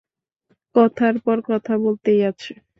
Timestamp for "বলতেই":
1.77-2.21